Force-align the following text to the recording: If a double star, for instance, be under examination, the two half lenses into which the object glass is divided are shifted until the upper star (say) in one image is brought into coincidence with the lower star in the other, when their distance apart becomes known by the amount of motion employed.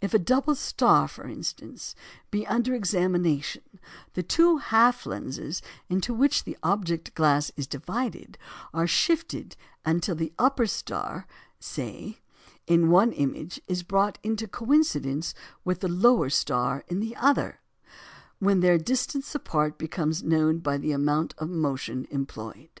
If 0.00 0.14
a 0.14 0.18
double 0.18 0.54
star, 0.54 1.06
for 1.08 1.28
instance, 1.28 1.94
be 2.30 2.46
under 2.46 2.74
examination, 2.74 3.64
the 4.14 4.22
two 4.22 4.56
half 4.56 5.04
lenses 5.04 5.60
into 5.90 6.14
which 6.14 6.44
the 6.44 6.56
object 6.62 7.14
glass 7.14 7.52
is 7.54 7.66
divided 7.66 8.38
are 8.72 8.86
shifted 8.86 9.56
until 9.84 10.14
the 10.14 10.32
upper 10.38 10.66
star 10.66 11.26
(say) 11.60 12.18
in 12.66 12.88
one 12.88 13.12
image 13.12 13.60
is 13.68 13.82
brought 13.82 14.16
into 14.22 14.48
coincidence 14.48 15.34
with 15.66 15.80
the 15.80 15.88
lower 15.88 16.30
star 16.30 16.82
in 16.88 17.00
the 17.00 17.14
other, 17.16 17.60
when 18.38 18.60
their 18.60 18.78
distance 18.78 19.34
apart 19.34 19.76
becomes 19.76 20.22
known 20.22 20.60
by 20.60 20.78
the 20.78 20.92
amount 20.92 21.34
of 21.36 21.50
motion 21.50 22.08
employed. 22.10 22.80